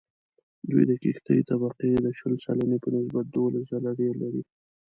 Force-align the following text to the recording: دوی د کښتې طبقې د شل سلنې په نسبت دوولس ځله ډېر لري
دوی 0.69 0.83
د 0.89 0.91
کښتې 1.01 1.37
طبقې 1.49 1.91
د 2.05 2.07
شل 2.17 2.33
سلنې 2.45 2.77
په 2.83 2.89
نسبت 2.95 3.25
دوولس 3.27 3.63
ځله 3.71 3.91
ډېر 4.01 4.13
لري 4.23 4.41